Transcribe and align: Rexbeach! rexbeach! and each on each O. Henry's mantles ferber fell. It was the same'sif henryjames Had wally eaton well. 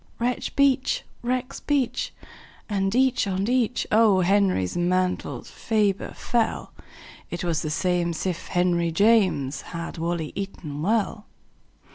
Rexbeach! 0.19 1.03
rexbeach! 1.23 2.09
and 2.67 2.95
each 2.95 3.27
on 3.27 3.47
each 3.47 3.85
O. 3.91 4.21
Henry's 4.21 4.75
mantles 4.75 5.51
ferber 5.51 6.15
fell. 6.15 6.73
It 7.29 7.43
was 7.43 7.61
the 7.61 7.69
same'sif 7.69 8.47
henryjames 8.47 9.61
Had 9.61 9.99
wally 9.99 10.31
eaton 10.35 10.81
well. 10.81 11.27